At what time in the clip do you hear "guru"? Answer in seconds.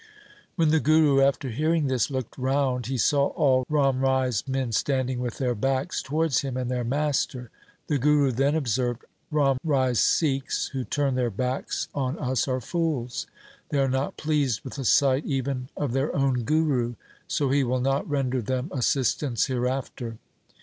0.79-1.21, 7.99-8.31, 16.45-16.95